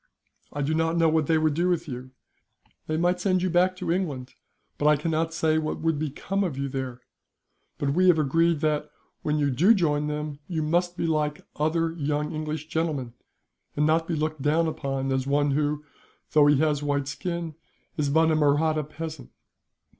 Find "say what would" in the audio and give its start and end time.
5.31-5.99